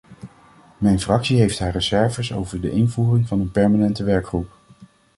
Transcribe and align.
Mijn 0.77 0.99
fractie 0.99 1.37
heeft 1.39 1.59
haar 1.59 1.71
reserves 1.71 2.33
over 2.33 2.61
de 2.61 2.71
invoering 2.71 3.27
van 3.27 3.39
een 3.39 3.51
permanente 3.51 4.03
werkgroep. 4.03 4.51